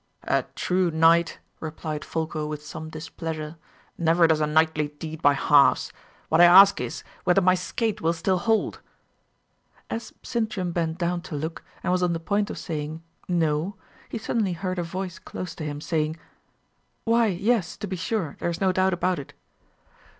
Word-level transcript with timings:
"A 0.23 0.45
true 0.55 0.89
knight," 0.89 1.37
replied 1.59 2.03
Folko, 2.03 2.47
with 2.47 2.65
some 2.65 2.89
displeasure, 2.89 3.57
"never 3.99 4.25
does 4.25 4.41
a 4.41 4.47
knightly 4.47 4.87
deed 4.97 5.21
by 5.21 5.33
halves. 5.33 5.93
What 6.27 6.41
I 6.41 6.45
ask 6.45 6.81
is, 6.81 7.03
whether 7.23 7.39
my 7.39 7.53
skate 7.53 8.01
will 8.01 8.13
still 8.13 8.39
hold?" 8.39 8.79
As 9.91 10.11
Sintram 10.23 10.71
bent 10.71 10.97
down 10.97 11.21
to 11.21 11.35
look, 11.35 11.63
and 11.83 11.91
was 11.91 12.01
on 12.01 12.13
the 12.13 12.19
point 12.19 12.49
of 12.49 12.57
saying 12.57 13.03
"No!" 13.27 13.75
he 14.09 14.17
suddenly 14.17 14.53
heard 14.53 14.79
a 14.79 14.83
voice 14.83 15.19
close 15.19 15.53
to 15.53 15.63
him, 15.65 15.79
saying, 15.79 16.17
"Why, 17.03 17.27
yes, 17.27 17.77
to 17.77 17.85
be 17.85 17.95
sure; 17.95 18.37
there 18.39 18.49
is 18.49 18.59
no 18.59 18.71
doubt 18.71 18.93
about 18.93 19.19
it." 19.19 19.35